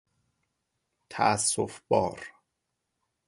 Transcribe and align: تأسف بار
تأسف 1.09 1.81
بار 1.89 2.25